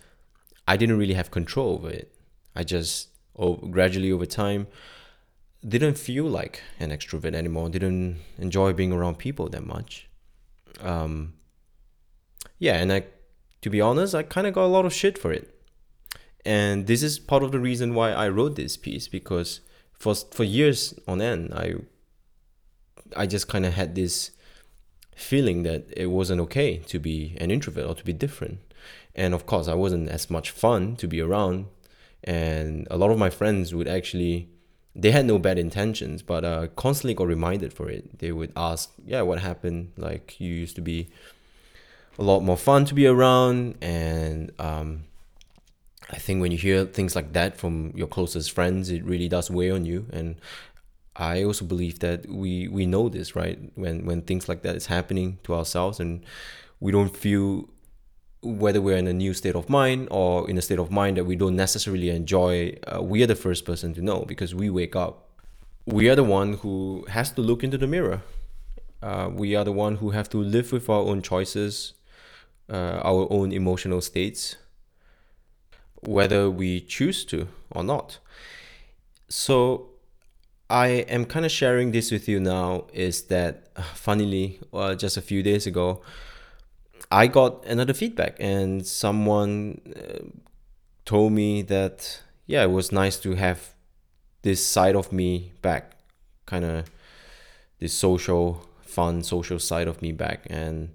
I 0.67 0.77
didn't 0.77 0.99
really 0.99 1.15
have 1.15 1.31
control 1.31 1.75
over 1.75 1.91
it. 1.91 2.15
I 2.55 2.65
just 2.65 3.09
oh, 3.37 3.55
gradually 3.55 4.13
over 4.13 4.27
time 4.27 4.67
didn't 5.67 5.99
feel 5.99 6.25
like 6.25 6.63
an 6.79 6.91
extrovert 6.91 7.35
anymore. 7.35 7.69
Didn't 7.69 8.21
enjoy 8.39 8.73
being 8.73 8.93
around 8.93 9.19
people 9.19 9.49
that 9.49 9.65
much. 9.65 10.09
Um, 10.81 11.35
yeah, 12.59 12.77
and 12.77 12.93
I, 12.93 13.05
to 13.63 13.71
be 13.71 13.81
honest, 13.81 14.15
I 14.15 14.23
kind 14.23 14.47
of 14.47 14.55
got 14.55 14.65
a 14.65 14.75
lot 14.75 14.87
of 14.87 14.93
shit 14.93 15.19
for 15.19 15.33
it. 15.33 15.55
And 16.45 16.87
this 16.87 17.03
is 17.03 17.19
part 17.19 17.43
of 17.43 17.53
the 17.53 17.61
reason 17.61 17.95
why 17.95 18.13
I 18.13 18.29
wrote 18.29 18.57
this 18.57 18.77
piece 18.77 19.09
because 19.09 19.61
for 19.93 20.15
for 20.15 20.45
years 20.45 20.95
on 21.07 21.21
end, 21.21 21.53
I 21.53 21.75
I 23.15 23.27
just 23.27 23.49
kind 23.49 23.67
of 23.67 23.75
had 23.75 23.95
this 23.95 24.31
feeling 25.15 25.63
that 25.65 25.87
it 25.95 26.07
wasn't 26.07 26.41
okay 26.41 26.79
to 26.79 26.99
be 26.99 27.37
an 27.39 27.51
introvert 27.51 27.87
or 27.87 27.95
to 27.95 28.05
be 28.05 28.13
different. 28.13 28.59
And 29.15 29.35
of 29.35 29.45
course, 29.45 29.69
I 29.69 29.75
wasn't 29.75 30.09
as 30.09 30.31
much 30.31 30.51
fun 30.51 30.97
to 30.97 31.07
be 31.07 31.21
around. 31.21 31.67
And 32.25 32.87
a 32.91 32.97
lot 32.97 33.11
of 33.11 33.19
my 33.19 33.31
friends 33.31 33.75
would 33.75 33.89
actually, 33.89 34.49
they 34.95 35.11
had 35.11 35.27
no 35.27 35.39
bad 35.39 35.59
intentions, 35.59 36.23
but 36.23 36.45
uh, 36.45 36.69
constantly 36.69 37.15
got 37.15 37.27
reminded 37.27 37.73
for 37.73 37.91
it. 37.91 38.19
They 38.19 38.33
would 38.33 38.53
ask, 38.57 38.93
Yeah, 39.05 39.23
what 39.23 39.41
happened? 39.41 39.93
Like, 39.97 40.41
you 40.41 40.53
used 40.55 40.77
to 40.77 40.83
be 40.83 41.09
a 42.19 42.23
lot 42.23 42.41
more 42.41 42.57
fun 42.57 42.85
to 42.87 42.95
be 42.95 43.07
around. 43.07 43.77
And 43.81 44.53
um, 44.59 45.05
I 46.11 46.17
think 46.17 46.41
when 46.41 46.53
you 46.53 46.59
hear 46.59 46.85
things 46.85 47.15
like 47.15 47.33
that 47.33 47.57
from 47.57 47.93
your 47.95 48.09
closest 48.09 48.53
friends, 48.53 48.91
it 48.91 49.05
really 49.05 49.29
does 49.29 49.51
weigh 49.51 49.71
on 49.71 49.85
you. 49.85 50.07
And 50.13 50.37
I 51.17 51.43
also 51.43 51.65
believe 51.65 51.99
that 52.01 52.29
we 52.29 52.69
we 52.69 52.87
know 52.87 53.09
this, 53.09 53.37
right? 53.37 53.59
When 53.75 54.07
when 54.07 54.23
things 54.23 54.49
like 54.49 54.63
that 54.63 54.77
is 54.77 54.87
happening 54.87 55.39
to 55.45 55.55
ourselves, 55.55 56.01
and 56.01 56.25
we 56.79 56.93
don't 56.93 57.17
feel 57.17 57.69
whether 58.43 58.81
we're 58.81 58.97
in 58.97 59.07
a 59.07 59.13
new 59.13 59.35
state 59.35 59.55
of 59.55 59.69
mind 59.69 60.09
or 60.11 60.49
in 60.49 60.57
a 60.57 60.63
state 60.63 60.79
of 60.79 60.91
mind 60.91 61.17
that 61.19 61.25
we 61.25 61.37
don't 61.37 61.57
necessarily 61.57 62.09
enjoy, 62.09 62.75
uh, 62.87 63.03
we 63.03 63.23
are 63.23 63.27
the 63.27 63.35
first 63.35 63.67
person 63.67 63.93
to 63.93 64.01
know 64.01 64.25
because 64.27 64.55
we 64.55 64.71
wake 64.71 64.97
up. 64.97 65.29
We 65.85 66.09
are 66.09 66.17
the 66.17 66.25
one 66.25 66.55
who 66.55 67.05
has 67.09 67.31
to 67.33 67.43
look 67.43 67.63
into 67.63 67.77
the 67.77 67.87
mirror. 67.87 68.23
Uh, 69.03 69.31
we 69.33 69.55
are 69.57 69.65
the 69.65 69.73
one 69.73 69.97
who 69.97 70.11
have 70.11 70.29
to 70.31 70.39
live 70.39 70.73
with 70.73 70.89
our 70.89 71.01
own 71.01 71.21
choices, 71.21 71.95
uh, 72.71 73.01
our 73.03 73.27
own 73.31 73.53
emotional 73.53 74.01
states, 74.01 74.57
whether 76.03 76.51
we 76.51 76.81
choose 76.81 77.25
to 77.27 77.49
or 77.71 77.83
not. 77.85 78.19
So 79.29 79.91
I 80.69 81.05
am 81.09 81.25
kind 81.25 81.45
of 81.45 81.51
sharing 81.51 81.91
this 81.91 82.13
with 82.13 82.29
you 82.29 82.39
now 82.39 82.85
is 82.93 83.25
that, 83.25 83.69
funnily, 83.95 84.61
uh, 84.73 84.95
just 84.95 85.17
a 85.17 85.23
few 85.23 85.43
days 85.43 85.67
ago, 85.67 86.03
I 87.11 87.27
got 87.27 87.67
another 87.67 87.93
feedback, 87.93 88.37
and 88.39 88.87
someone 88.87 89.81
uh, 89.97 90.25
told 91.05 91.33
me 91.33 91.63
that, 91.63 92.23
yeah, 92.47 92.63
it 92.63 92.71
was 92.71 92.93
nice 92.93 93.17
to 93.19 93.35
have 93.35 93.75
this 94.43 94.65
side 94.65 94.95
of 94.95 95.13
me 95.13 95.53
back, 95.61 95.97
kind 96.47 96.65
of 96.65 96.91
this 97.81 97.93
social, 97.93 98.65
fun, 98.83 99.25
social 99.25 99.59
side 99.59 99.89
of 99.89 100.01
me 100.01 100.13
back. 100.13 100.47
And 100.49 100.91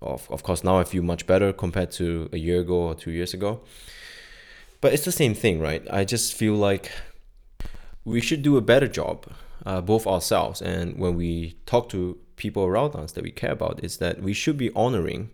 of, 0.00 0.30
of 0.30 0.42
course, 0.42 0.62
now 0.62 0.78
I 0.78 0.84
feel 0.84 1.02
much 1.02 1.26
better 1.26 1.52
compared 1.52 1.90
to 1.92 2.28
a 2.32 2.38
year 2.38 2.60
ago 2.60 2.74
or 2.74 2.94
two 2.94 3.10
years 3.10 3.34
ago. 3.34 3.60
But 4.80 4.92
it's 4.92 5.04
the 5.04 5.12
same 5.12 5.34
thing, 5.34 5.60
right? 5.60 5.86
I 5.90 6.04
just 6.04 6.34
feel 6.34 6.54
like 6.54 6.92
we 8.04 8.20
should 8.20 8.42
do 8.42 8.56
a 8.56 8.60
better 8.60 8.88
job, 8.88 9.26
uh, 9.64 9.80
both 9.80 10.06
ourselves 10.06 10.62
and 10.62 10.98
when 10.98 11.16
we 11.16 11.56
talk 11.66 11.88
to 11.90 12.18
people 12.36 12.64
around 12.64 12.94
us 12.94 13.12
that 13.12 13.24
we 13.24 13.30
care 13.30 13.52
about, 13.52 13.82
is 13.82 13.96
that 13.98 14.22
we 14.22 14.32
should 14.32 14.58
be 14.58 14.70
honoring 14.74 15.30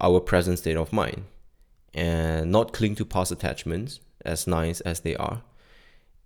our 0.00 0.18
present 0.18 0.58
state 0.58 0.76
of 0.76 0.92
mind 0.92 1.24
and 1.92 2.50
not 2.50 2.72
cling 2.72 2.94
to 2.94 3.04
past 3.04 3.30
attachments, 3.30 4.00
as 4.24 4.46
nice 4.46 4.80
as 4.82 5.00
they 5.00 5.16
are, 5.16 5.42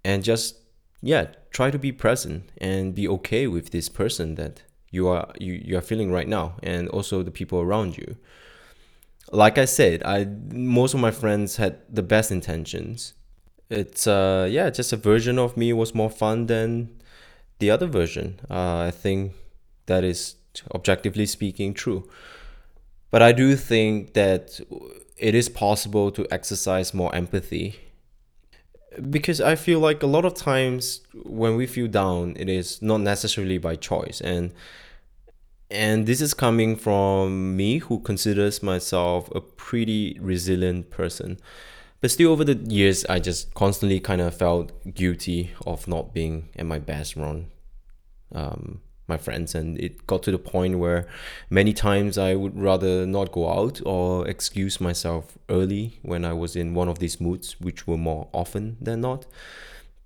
and 0.05 0.23
just 0.23 0.57
yeah, 1.03 1.27
try 1.51 1.71
to 1.71 1.79
be 1.79 1.93
present 1.93 2.51
and 2.59 2.95
be 2.95 3.07
okay 3.07 3.47
with 3.47 3.71
this 3.71 3.89
person 3.91 4.37
that 4.37 4.63
you 4.95 5.09
are 5.09 5.29
you, 5.39 5.53
you 5.53 5.77
are 5.77 5.81
feeling 5.81 6.11
right 6.13 6.29
now, 6.29 6.55
and 6.63 6.89
also 6.89 7.23
the 7.23 7.31
people 7.31 7.61
around 7.61 7.99
you. 7.99 8.17
Like 9.33 9.59
I 9.59 9.65
said, 9.65 10.03
I 10.05 10.27
most 10.53 10.95
of 10.95 11.01
my 11.01 11.11
friends 11.11 11.57
had 11.57 11.79
the 11.91 12.03
best 12.03 12.31
intentions. 12.31 13.15
It's 13.71 14.07
uh 14.07 14.47
yeah 14.51 14.71
just 14.71 14.93
a 14.93 14.97
version 14.97 15.39
of 15.39 15.57
me 15.57 15.73
was 15.73 15.95
more 15.95 16.11
fun 16.11 16.47
than 16.47 16.91
the 17.59 17.71
other 17.71 17.87
version. 17.87 18.41
Uh, 18.51 18.79
i 18.89 18.91
think 18.91 19.33
that 19.87 20.05
is 20.05 20.37
objectively 20.75 21.27
speaking 21.27 21.75
true. 21.75 22.09
But 23.11 23.23
i 23.23 23.33
do 23.33 23.57
think 23.57 24.15
that 24.15 24.61
it 25.17 25.35
is 25.35 25.49
possible 25.49 26.11
to 26.13 26.27
exercise 26.31 26.93
more 26.93 27.15
empathy 27.15 27.77
because 29.11 29.41
i 29.41 29.55
feel 29.57 29.81
like 29.81 30.03
a 30.03 30.07
lot 30.07 30.25
of 30.25 30.35
times 30.35 31.01
when 31.25 31.57
we 31.57 31.67
feel 31.67 31.89
down 31.89 32.37
it 32.39 32.49
is 32.49 32.81
not 32.83 33.01
necessarily 33.01 33.59
by 33.59 33.77
choice. 33.77 34.21
And 34.21 34.53
and 35.75 36.07
this 36.07 36.21
is 36.21 36.33
coming 36.35 36.77
from 36.77 37.57
me 37.57 37.79
who 37.79 37.99
considers 38.01 38.63
myself 38.63 39.31
a 39.35 39.41
pretty 39.41 40.19
resilient 40.21 40.91
person 40.91 41.39
but 42.05 42.11
still, 42.11 42.33
over 42.33 42.45
the 42.45 42.57
years, 42.71 43.07
I 43.07 43.19
just 43.19 43.55
constantly 43.55 43.99
kind 43.99 44.21
of 44.21 44.37
felt 44.37 44.73
guilty 44.93 45.53
of 45.67 45.89
not 45.89 46.13
being 46.13 46.51
at 46.55 46.67
my 46.67 46.79
best 46.79 47.17
around 47.17 47.47
um, 48.33 48.83
my 49.09 49.17
friends. 49.17 49.55
And 49.55 49.81
it 49.81 50.07
got 50.07 50.23
to 50.25 50.31
the 50.31 50.39
point 50.39 50.81
where 50.81 51.09
many 51.49 51.73
times 51.73 52.19
I 52.19 52.35
would 52.35 52.61
rather 52.61 53.07
not 53.07 53.33
go 53.33 53.51
out 53.51 53.81
or 53.87 54.29
excuse 54.29 54.83
myself 54.83 55.39
early 55.49 55.99
when 56.03 56.27
I 56.27 56.35
was 56.35 56.57
in 56.57 56.75
one 56.75 56.91
of 56.91 56.99
these 56.99 57.23
moods, 57.23 57.59
which 57.59 57.87
were 57.87 57.97
more 57.97 58.29
often 58.35 58.77
than 58.83 59.01
not, 59.01 59.25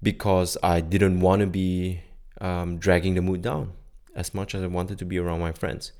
because 0.00 0.56
I 0.62 0.80
didn't 0.80 1.18
want 1.18 1.40
to 1.40 1.48
be 1.48 2.02
um, 2.40 2.78
dragging 2.78 3.16
the 3.16 3.22
mood 3.22 3.42
down 3.42 3.72
as 4.18 4.34
much 4.34 4.54
as 4.54 4.62
I 4.62 4.66
wanted 4.66 4.98
to 4.98 5.04
be 5.04 5.18
around 5.18 5.40
my 5.40 5.52
friends. 5.52 5.92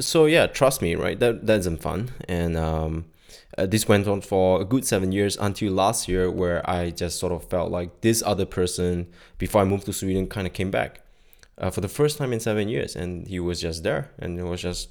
So 0.00 0.26
yeah, 0.26 0.46
trust 0.48 0.82
me, 0.82 0.96
right? 0.96 1.18
That 1.18 1.46
that 1.46 1.60
isn't 1.60 1.80
fun, 1.80 2.10
and 2.28 2.56
um, 2.56 3.04
uh, 3.56 3.66
this 3.66 3.86
went 3.86 4.08
on 4.08 4.20
for 4.20 4.60
a 4.60 4.64
good 4.64 4.84
seven 4.84 5.12
years 5.12 5.36
until 5.36 5.72
last 5.72 6.08
year, 6.08 6.30
where 6.30 6.68
I 6.68 6.90
just 6.90 7.18
sort 7.18 7.32
of 7.32 7.48
felt 7.48 7.70
like 7.70 8.00
this 8.00 8.22
other 8.26 8.46
person, 8.46 9.06
before 9.38 9.62
I 9.62 9.64
moved 9.64 9.86
to 9.86 9.92
Sweden, 9.92 10.26
kind 10.26 10.46
of 10.46 10.52
came 10.52 10.70
back 10.70 11.00
uh, 11.58 11.70
for 11.70 11.80
the 11.80 11.88
first 11.88 12.18
time 12.18 12.32
in 12.32 12.40
seven 12.40 12.68
years, 12.68 12.96
and 12.96 13.28
he 13.28 13.38
was 13.38 13.60
just 13.60 13.84
there, 13.84 14.10
and 14.18 14.38
it 14.40 14.44
was 14.44 14.60
just 14.62 14.88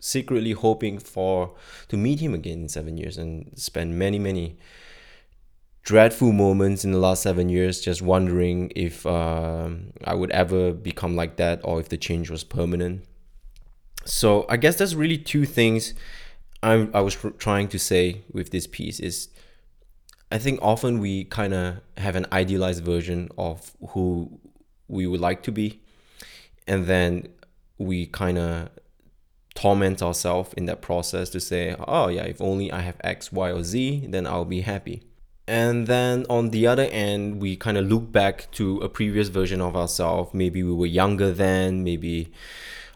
secretly 0.00 0.52
hoping 0.52 0.98
for 0.98 1.54
to 1.88 1.96
meet 1.96 2.20
him 2.20 2.34
again 2.34 2.62
in 2.62 2.68
seven 2.68 2.96
years 2.96 3.18
and 3.18 3.50
spend 3.56 3.98
many 3.98 4.18
many 4.18 4.56
dreadful 5.88 6.32
moments 6.32 6.84
in 6.84 6.92
the 6.92 6.98
last 6.98 7.22
seven 7.22 7.48
years 7.48 7.80
just 7.80 8.02
wondering 8.02 8.70
if 8.76 9.06
uh, 9.06 9.70
i 10.04 10.14
would 10.14 10.30
ever 10.32 10.72
become 10.72 11.16
like 11.16 11.36
that 11.36 11.58
or 11.64 11.80
if 11.80 11.88
the 11.88 11.96
change 11.96 12.28
was 12.28 12.44
permanent 12.44 13.02
so 14.04 14.44
i 14.50 14.56
guess 14.58 14.76
there's 14.76 14.94
really 14.94 15.16
two 15.16 15.46
things 15.46 15.94
I, 16.62 16.88
I 16.92 17.00
was 17.00 17.16
trying 17.38 17.68
to 17.68 17.78
say 17.78 18.22
with 18.32 18.50
this 18.50 18.66
piece 18.66 18.98
is 19.00 19.28
I 20.30 20.38
think 20.38 20.58
often 20.60 20.98
we 20.98 21.24
kind 21.24 21.54
of 21.54 21.80
have 21.96 22.16
an 22.16 22.26
idealized 22.32 22.84
version 22.84 23.28
of 23.38 23.76
who 23.90 24.40
we 24.88 25.06
would 25.06 25.20
like 25.20 25.42
to 25.44 25.52
be, 25.52 25.80
and 26.66 26.86
then 26.86 27.28
we 27.78 28.06
kind 28.06 28.36
of 28.36 28.68
torment 29.54 30.02
ourselves 30.02 30.52
in 30.56 30.66
that 30.66 30.82
process 30.82 31.30
to 31.30 31.40
say, 31.40 31.74
oh, 31.86 32.08
yeah, 32.08 32.24
if 32.24 32.40
only 32.40 32.70
I 32.70 32.80
have 32.80 32.96
X, 33.02 33.32
Y, 33.32 33.50
or 33.50 33.64
Z, 33.64 34.06
then 34.08 34.26
I'll 34.26 34.44
be 34.44 34.60
happy. 34.60 35.07
And 35.48 35.86
then 35.86 36.26
on 36.28 36.50
the 36.50 36.66
other 36.66 36.84
end, 36.84 37.40
we 37.40 37.56
kind 37.56 37.78
of 37.78 37.86
look 37.86 38.12
back 38.12 38.50
to 38.52 38.76
a 38.80 38.88
previous 38.90 39.28
version 39.28 39.62
of 39.62 39.74
ourselves. 39.74 40.34
Maybe 40.34 40.62
we 40.62 40.74
were 40.74 40.84
younger 40.84 41.32
then, 41.32 41.82
maybe 41.82 42.30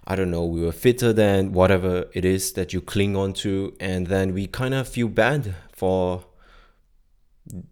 I 0.06 0.16
don't 0.16 0.30
know, 0.30 0.44
we 0.44 0.60
were 0.60 0.72
fitter 0.72 1.14
than 1.14 1.52
whatever 1.52 2.04
it 2.12 2.26
is 2.26 2.52
that 2.52 2.74
you 2.74 2.82
cling 2.82 3.16
on 3.16 3.32
to, 3.44 3.74
and 3.80 4.08
then 4.08 4.34
we 4.34 4.46
kind 4.48 4.74
of 4.74 4.86
feel 4.86 5.08
bad 5.08 5.54
for 5.72 6.26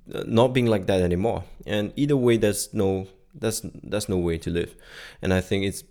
not 0.07 0.55
being 0.55 0.67
like 0.67 0.87
that 0.87 1.03
anymore. 1.03 1.45
And 1.67 1.93
either 1.95 2.17
way, 2.17 2.39
there's 2.39 2.73
no 2.73 3.07
that's 3.35 3.61
that's 3.83 4.09
no 4.09 4.17
way 4.17 4.39
to 4.39 4.51
live. 4.51 4.75
And 5.21 5.35
I 5.35 5.43
think 5.43 5.65
it's 5.65 5.85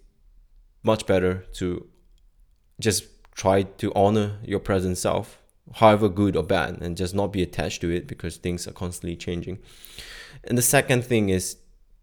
much 0.81 1.05
better 1.05 1.45
to 1.53 1.87
just 2.79 3.05
try 3.35 3.63
to 3.63 3.93
honor 3.93 4.39
your 4.43 4.59
present 4.59 4.97
self, 4.97 5.37
however 5.75 6.09
good 6.09 6.35
or 6.35 6.43
bad, 6.43 6.81
and 6.81 6.97
just 6.97 7.13
not 7.13 7.33
be 7.33 7.41
attached 7.41 7.81
to 7.81 7.89
it 7.89 8.07
because 8.07 8.37
things 8.37 8.67
are 8.67 8.71
constantly 8.71 9.15
changing. 9.15 9.59
And 10.43 10.57
the 10.57 10.63
second 10.63 11.03
thing 11.03 11.29
is 11.29 11.57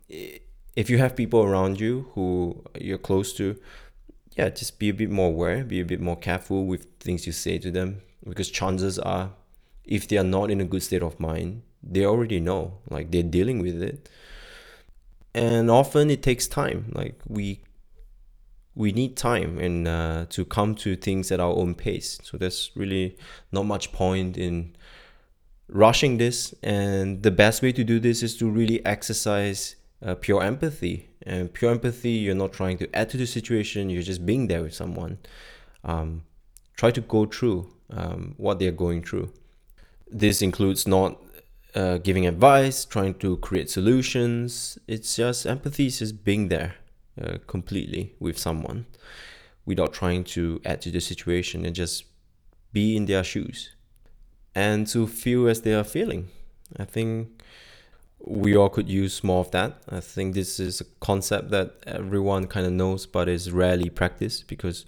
if 0.08 0.90
you 0.90 0.98
have 0.98 1.16
people 1.16 1.42
around 1.42 1.80
you 1.80 2.10
who 2.14 2.62
you're 2.78 2.98
close 2.98 3.32
to, 3.34 3.58
yeah, 4.36 4.50
just 4.50 4.78
be 4.78 4.90
a 4.90 4.94
bit 4.94 5.10
more 5.10 5.28
aware, 5.28 5.64
be 5.64 5.80
a 5.80 5.84
bit 5.84 6.00
more 6.00 6.16
careful 6.16 6.66
with 6.66 6.86
things 7.00 7.26
you 7.26 7.32
say 7.32 7.58
to 7.58 7.70
them 7.70 8.02
because 8.26 8.50
chances 8.50 8.98
are 8.98 9.32
if 9.84 10.08
they 10.08 10.18
are 10.18 10.24
not 10.24 10.50
in 10.50 10.60
a 10.60 10.64
good 10.64 10.82
state 10.82 11.02
of 11.02 11.18
mind, 11.18 11.62
they 11.82 12.04
already 12.04 12.40
know, 12.40 12.78
like 12.90 13.10
they're 13.10 13.22
dealing 13.22 13.60
with 13.60 13.80
it. 13.82 14.08
And 15.32 15.70
often 15.70 16.10
it 16.10 16.22
takes 16.22 16.46
time. 16.46 16.92
Like 16.94 17.20
we 17.26 17.60
we 18.76 18.92
need 18.92 19.16
time 19.16 19.58
and 19.58 19.88
uh, 19.88 20.26
to 20.28 20.44
come 20.44 20.74
to 20.74 20.94
things 20.96 21.32
at 21.32 21.40
our 21.40 21.52
own 21.52 21.74
pace. 21.74 22.18
So 22.22 22.36
there's 22.36 22.70
really 22.76 23.16
not 23.50 23.64
much 23.64 23.90
point 23.90 24.36
in 24.36 24.76
rushing 25.68 26.18
this. 26.18 26.54
And 26.62 27.22
the 27.22 27.30
best 27.30 27.62
way 27.62 27.72
to 27.72 27.82
do 27.82 27.98
this 27.98 28.22
is 28.22 28.36
to 28.36 28.48
really 28.48 28.84
exercise 28.84 29.76
uh, 30.04 30.14
pure 30.14 30.42
empathy. 30.42 31.08
And 31.22 31.52
pure 31.52 31.70
empathy, 31.70 32.10
you're 32.10 32.34
not 32.34 32.52
trying 32.52 32.76
to 32.78 32.94
add 32.94 33.08
to 33.10 33.16
the 33.16 33.26
situation, 33.26 33.88
you're 33.88 34.02
just 34.02 34.26
being 34.26 34.46
there 34.46 34.62
with 34.62 34.74
someone. 34.74 35.18
Um, 35.82 36.22
try 36.76 36.90
to 36.90 37.00
go 37.00 37.24
through 37.24 37.72
um, 37.90 38.34
what 38.36 38.58
they're 38.58 38.72
going 38.72 39.02
through. 39.02 39.32
This 40.08 40.42
includes 40.42 40.86
not 40.86 41.18
uh, 41.74 41.96
giving 41.98 42.26
advice, 42.26 42.84
trying 42.84 43.14
to 43.14 43.38
create 43.38 43.70
solutions. 43.70 44.78
It's 44.86 45.16
just 45.16 45.46
empathy 45.46 45.86
is 45.86 46.00
just 46.00 46.22
being 46.22 46.48
there 46.48 46.74
uh, 47.20 47.38
completely 47.46 48.14
with 48.20 48.38
someone 48.38 48.86
without 49.64 49.92
trying 49.92 50.22
to 50.22 50.60
add 50.64 50.80
to 50.80 50.90
the 50.90 51.00
situation 51.00 51.66
and 51.66 51.74
just 51.74 52.04
be 52.72 52.96
in 52.96 53.06
their 53.06 53.24
shoes 53.24 53.74
and 54.54 54.86
to 54.86 55.06
feel 55.06 55.48
as 55.48 55.62
they 55.62 55.74
are 55.74 55.84
feeling. 55.84 56.28
I 56.78 56.84
think 56.84 57.42
we 58.20 58.56
all 58.56 58.68
could 58.68 58.88
use 58.88 59.22
more 59.22 59.40
of 59.40 59.50
that. 59.50 59.82
I 59.88 60.00
think 60.00 60.34
this 60.34 60.58
is 60.58 60.80
a 60.80 60.84
concept 61.00 61.50
that 61.50 61.74
everyone 61.86 62.46
kind 62.46 62.66
of 62.66 62.72
knows 62.72 63.06
but 63.06 63.28
is 63.28 63.52
rarely 63.52 63.90
practiced 63.90 64.48
because 64.48 64.84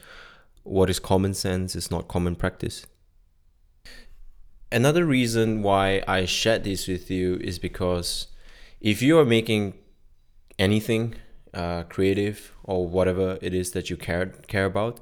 what 0.62 0.90
is 0.90 0.99
common 0.99 1.35
sense 1.35 1.76
is 1.76 1.90
not 1.90 2.08
common 2.08 2.37
practice. 2.37 2.87
Another 4.70 5.04
reason 5.04 5.62
why 5.62 6.02
I 6.06 6.25
shared 6.25 6.64
this 6.64 6.88
with 6.88 7.11
you 7.11 7.37
is 7.37 7.58
because 7.58 8.26
if 8.80 9.00
you 9.00 9.18
are 9.18 9.25
making 9.25 9.75
anything 10.58 11.14
uh, 11.55 11.85
creative 11.85 12.52
or 12.64 12.87
whatever 12.87 13.38
it 13.40 13.55
is 13.55 13.73
that 13.73 13.90
you 13.90 13.97
care 13.97 14.26
care 14.47 14.67
about, 14.67 15.00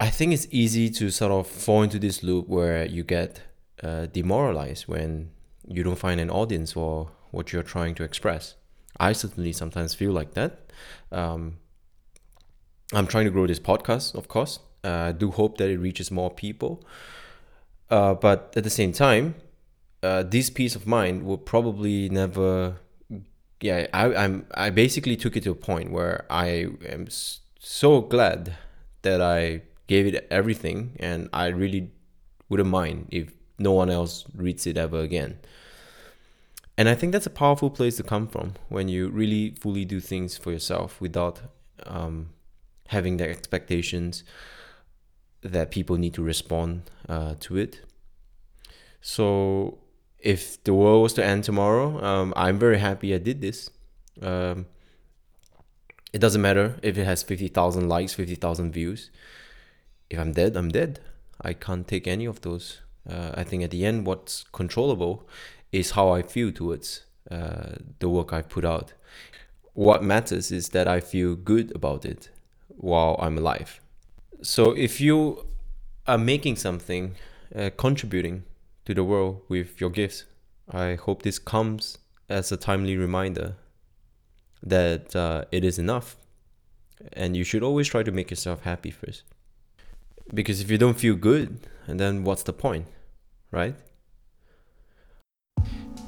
I 0.00 0.10
think 0.10 0.32
it's 0.32 0.46
easy 0.50 0.90
to 0.90 1.10
sort 1.10 1.32
of 1.32 1.46
fall 1.46 1.82
into 1.82 1.98
this 1.98 2.22
loop 2.22 2.48
where 2.48 2.84
you 2.84 3.04
get 3.04 3.42
uh, 3.82 4.06
demoralized 4.06 4.88
when 4.88 5.30
you 5.66 5.82
don't 5.82 5.98
find 5.98 6.20
an 6.20 6.30
audience 6.30 6.72
for 6.72 7.10
what 7.30 7.52
you're 7.52 7.62
trying 7.62 7.94
to 7.96 8.02
express. 8.02 8.54
I 8.98 9.12
certainly 9.12 9.52
sometimes 9.52 9.94
feel 9.94 10.12
like 10.12 10.34
that. 10.34 10.70
Um, 11.10 11.58
I'm 12.92 13.06
trying 13.06 13.24
to 13.24 13.30
grow 13.30 13.46
this 13.46 13.58
podcast, 13.58 14.14
of 14.14 14.28
course. 14.28 14.60
Uh, 14.84 14.88
I 15.08 15.12
do 15.12 15.30
hope 15.30 15.58
that 15.58 15.70
it 15.70 15.78
reaches 15.78 16.10
more 16.10 16.30
people. 16.30 16.84
Uh, 17.90 18.14
but 18.14 18.52
at 18.56 18.64
the 18.64 18.70
same 18.70 18.92
time, 18.92 19.34
uh, 20.02 20.22
this 20.22 20.50
peace 20.50 20.76
of 20.76 20.86
mind 20.86 21.24
will 21.24 21.38
probably 21.38 22.08
never. 22.08 22.76
Yeah, 23.60 23.86
I, 23.94 24.14
I'm. 24.14 24.46
I 24.54 24.70
basically 24.70 25.16
took 25.16 25.36
it 25.36 25.44
to 25.44 25.50
a 25.50 25.54
point 25.54 25.90
where 25.90 26.26
I 26.28 26.68
am 26.86 27.06
so 27.58 28.00
glad 28.02 28.56
that 29.02 29.20
I 29.22 29.62
gave 29.86 30.06
it 30.06 30.26
everything, 30.30 30.96
and 30.98 31.28
I 31.32 31.46
really 31.46 31.90
wouldn't 32.48 32.68
mind 32.68 33.08
if 33.10 33.32
no 33.58 33.72
one 33.72 33.90
else 33.90 34.24
reads 34.34 34.66
it 34.66 34.76
ever 34.76 34.98
again. 34.98 35.38
And 36.76 36.88
I 36.88 36.94
think 36.94 37.12
that's 37.12 37.26
a 37.26 37.30
powerful 37.30 37.70
place 37.70 37.96
to 37.96 38.02
come 38.02 38.26
from 38.26 38.54
when 38.68 38.88
you 38.88 39.08
really 39.08 39.50
fully 39.50 39.84
do 39.84 40.00
things 40.00 40.36
for 40.36 40.50
yourself 40.50 41.00
without 41.00 41.40
um, 41.86 42.30
having 42.88 43.16
the 43.16 43.28
expectations 43.28 44.24
that 45.42 45.70
people 45.70 45.96
need 45.96 46.14
to 46.14 46.22
respond 46.22 46.90
uh, 47.08 47.34
to 47.40 47.56
it. 47.56 47.82
So, 49.00 49.78
if 50.24 50.64
the 50.64 50.72
world 50.72 51.02
was 51.02 51.12
to 51.12 51.24
end 51.24 51.44
tomorrow, 51.44 52.02
um, 52.02 52.32
I'm 52.34 52.58
very 52.58 52.78
happy 52.78 53.14
I 53.14 53.18
did 53.18 53.42
this. 53.42 53.70
Um, 54.22 54.66
it 56.14 56.18
doesn't 56.18 56.40
matter 56.40 56.76
if 56.82 56.96
it 56.96 57.04
has 57.04 57.22
50,000 57.22 57.88
likes, 57.88 58.14
50,000 58.14 58.72
views. 58.72 59.10
If 60.08 60.18
I'm 60.18 60.32
dead, 60.32 60.56
I'm 60.56 60.70
dead. 60.70 61.00
I 61.42 61.52
can't 61.52 61.86
take 61.86 62.06
any 62.06 62.24
of 62.24 62.40
those. 62.40 62.80
Uh, 63.08 63.32
I 63.34 63.44
think 63.44 63.62
at 63.62 63.70
the 63.70 63.84
end, 63.84 64.06
what's 64.06 64.44
controllable 64.52 65.28
is 65.72 65.90
how 65.90 66.08
I 66.08 66.22
feel 66.22 66.52
towards 66.52 67.02
uh, 67.30 67.74
the 67.98 68.08
work 68.08 68.32
I've 68.32 68.48
put 68.48 68.64
out. 68.64 68.94
What 69.74 70.02
matters 70.02 70.50
is 70.50 70.70
that 70.70 70.88
I 70.88 71.00
feel 71.00 71.34
good 71.34 71.74
about 71.74 72.06
it 72.06 72.30
while 72.68 73.16
I'm 73.20 73.36
alive. 73.36 73.80
So 74.40 74.70
if 74.72 75.02
you 75.02 75.46
are 76.06 76.18
making 76.18 76.56
something, 76.56 77.16
uh, 77.54 77.70
contributing 77.76 78.44
to 78.84 78.94
the 78.94 79.04
world 79.04 79.42
with 79.48 79.80
your 79.80 79.90
gifts, 79.90 80.24
I 80.70 80.94
hope 80.94 81.22
this 81.22 81.38
comes 81.38 81.98
as 82.28 82.52
a 82.52 82.56
timely 82.56 82.96
reminder 82.96 83.56
that 84.62 85.14
uh, 85.14 85.44
it 85.52 85.64
is 85.64 85.78
enough. 85.78 86.16
And 87.12 87.36
you 87.36 87.44
should 87.44 87.62
always 87.62 87.88
try 87.88 88.02
to 88.02 88.12
make 88.12 88.30
yourself 88.30 88.62
happy 88.62 88.90
first. 88.90 89.22
Because 90.32 90.60
if 90.60 90.70
you 90.70 90.78
don't 90.78 90.98
feel 90.98 91.16
good, 91.16 91.60
and 91.86 92.00
then 92.00 92.24
what's 92.24 92.42
the 92.42 92.52
point, 92.52 92.86
right? 93.50 93.74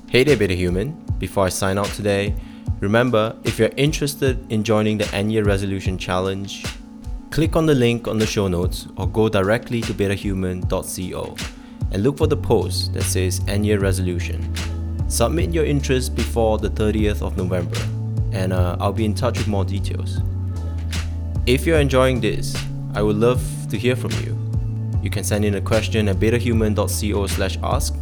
Hey 0.09 0.25
there, 0.25 0.37
Beta 0.37 0.55
Human. 0.55 1.05
Before 1.19 1.45
I 1.45 1.49
sign 1.51 1.77
out 1.77 1.87
today, 1.89 2.35
remember 2.81 3.37
if 3.45 3.59
you're 3.59 3.73
interested 3.77 4.51
in 4.51 4.65
joining 4.65 4.97
the 4.97 5.15
End 5.15 5.33
Year 5.33 5.45
Resolution 5.45 5.99
Challenge, 5.99 6.65
click 7.31 7.57
on 7.57 7.67
the 7.67 7.75
link 7.75 8.09
on 8.09 8.19
the 8.19 8.27
show 8.27 8.49
notes 8.49 8.87
or 8.97 9.07
go 9.07 9.29
directly 9.29 9.83
to 9.83 9.93
betahuman.co 9.93 11.37
and 11.97 12.05
look 12.05 12.19
for 12.19 12.27
the 12.27 12.37
post 12.37 12.93
that 12.93 13.05
says 13.05 13.41
End 13.49 13.65
Year 13.65 13.81
Resolution. 13.81 14.55
Submit 15.09 15.55
your 15.55 15.65
interest 15.65 16.15
before 16.15 16.59
the 16.59 16.69
30th 16.69 17.23
of 17.23 17.39
November, 17.39 17.79
and 18.37 18.53
uh, 18.53 18.77
I'll 18.79 18.93
be 18.93 19.07
in 19.07 19.15
touch 19.15 19.39
with 19.39 19.49
more 19.49 19.65
details. 19.65 20.21
If 21.47 21.65
you're 21.65 21.79
enjoying 21.81 22.21
this, 22.21 22.55
I 22.93 23.01
would 23.01 23.17
love 23.17 23.43
to 23.71 23.79
hear 23.79 23.97
from 23.97 24.11
you. 24.23 24.37
You 25.03 25.09
can 25.09 25.25
send 25.25 25.47
in 25.47 25.55
a 25.55 25.61
question 25.63 26.07
at 26.09 26.17
betahuman.co 26.17 27.27
slash 27.29 27.57
ask 27.63 27.95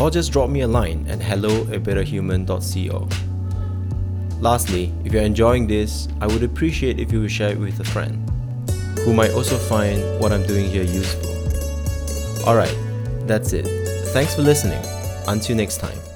or 0.00 0.10
just 0.10 0.32
drop 0.32 0.50
me 0.50 0.62
a 0.62 0.66
line 0.66 1.06
at 1.08 1.22
hello 1.22 1.60
at 1.72 1.84
betahuman.co. 1.84 3.08
Lastly, 4.40 4.92
if 5.04 5.12
you're 5.12 5.22
enjoying 5.22 5.68
this, 5.68 6.08
I 6.20 6.26
would 6.26 6.42
appreciate 6.42 6.98
if 6.98 7.12
you 7.12 7.20
would 7.20 7.30
share 7.30 7.50
it 7.50 7.58
with 7.58 7.78
a 7.78 7.84
friend 7.84 8.28
who 9.04 9.12
might 9.12 9.30
also 9.30 9.56
find 9.56 10.02
what 10.18 10.32
I'm 10.32 10.44
doing 10.48 10.68
here 10.68 10.82
useful. 10.82 11.28
Alright, 12.44 12.76
that's 13.28 13.52
it. 13.52 13.66
Thanks 14.08 14.34
for 14.34 14.42
listening. 14.42 14.82
Until 15.28 15.56
next 15.56 15.78
time. 15.78 16.07